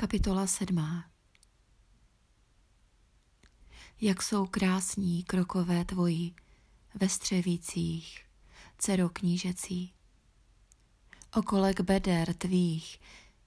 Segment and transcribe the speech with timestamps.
[0.00, 1.10] Kapitola sedmá
[4.00, 6.34] Jak jsou krásní krokové tvoji
[6.94, 8.24] ve střevících,
[8.78, 9.92] dcero knížecí.
[11.34, 13.00] Okolek beder tvých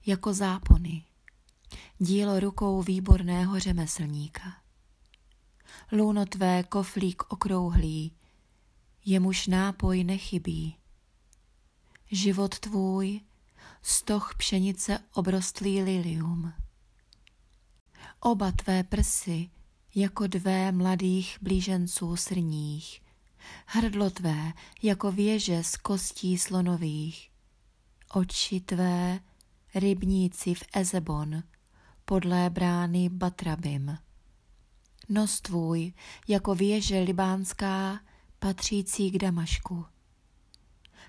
[0.06, 1.04] jako zápony,
[1.98, 4.62] dílo rukou výborného řemeslníka.
[5.92, 8.12] Lůno tvé koflík okrouhlý,
[9.04, 10.76] jemuž nápoj nechybí.
[12.10, 13.20] Život tvůj
[13.82, 16.52] stoch pšenice obrostlý lilium.
[18.20, 19.50] Oba tvé prsy,
[19.94, 23.02] jako dvé mladých blíženců srních,
[23.66, 24.52] hrdlo tvé,
[24.82, 27.30] jako věže z kostí slonových,
[28.12, 29.20] oči tvé,
[29.74, 31.42] rybníci v Ezebon,
[32.04, 33.98] podlé brány Batrabim.
[35.08, 35.92] Nos tvůj,
[36.28, 38.00] jako věže libánská,
[38.38, 39.91] patřící k Damašku.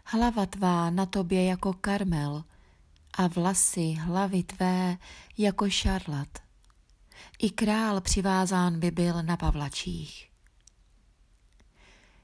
[0.05, 2.43] Hlava tvá na tobě jako karmel,
[3.13, 4.97] a vlasy hlavy tvé
[5.37, 6.27] jako šarlat.
[7.39, 10.29] I král přivázán by byl na pavlačích.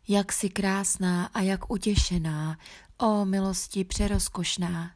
[0.07, 2.57] Jak si krásná a jak utěšená,
[2.97, 4.91] o milosti přerozkošná.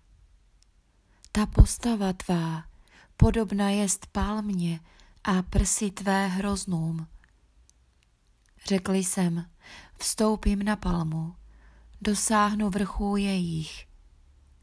[1.31, 2.63] Ta postava tvá
[3.17, 4.79] podobná jest palmě
[5.23, 7.07] a prsy tvé hroznům.
[8.65, 9.49] Řekl jsem,
[9.99, 11.35] vstoupím na palmu,
[12.03, 13.87] dosáhnu vrchů jejich,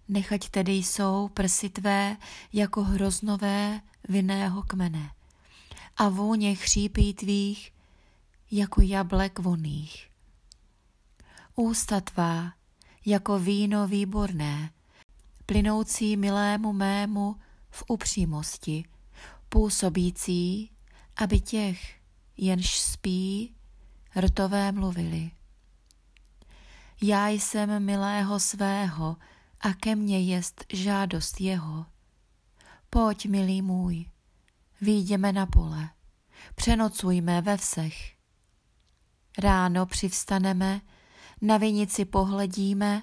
[0.08, 2.16] nechať tedy jsou prsy tvé
[2.52, 5.10] jako hroznové vinného kmene
[5.96, 7.72] a vůně chřípí tvých
[8.50, 10.10] jako jablek voných.
[11.56, 12.52] Ústa tvá
[13.06, 14.70] jako víno výborné,
[15.46, 17.36] plynoucí milému mému
[17.70, 18.84] v upřímosti,
[19.48, 20.70] působící,
[21.16, 22.00] aby těch,
[22.36, 23.54] jenž spí,
[24.16, 25.30] rtové mluvili.
[27.02, 29.16] Já jsem milého svého,
[29.60, 31.86] a ke mně jest žádost jeho.
[32.90, 34.06] Pojď, milý můj,
[34.80, 35.90] výjdeme na pole,
[36.54, 38.12] přenocujme ve všech.
[39.38, 40.80] Ráno přivstaneme,
[41.40, 43.02] na vinici pohledíme,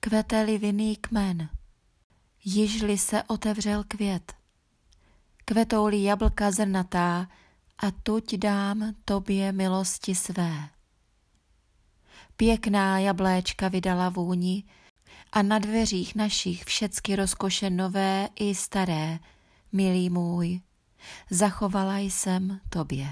[0.00, 1.48] kveteli vinný kmen.
[2.44, 4.34] Jižli se otevřel květ,
[5.44, 7.28] kvetouli jablka zrnatá
[7.78, 10.68] a tuď dám tobě milosti své.
[12.42, 14.64] Pěkná jabléčka vydala vůni,
[15.32, 19.18] a na dveřích našich všecky rozkoše nové i staré,
[19.72, 20.60] milý můj,
[21.30, 23.08] zachovala jsem tobě.